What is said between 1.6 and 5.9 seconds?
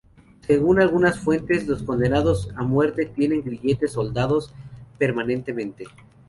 los condenados a muerte tienen sus grilletes soldados permanentemente.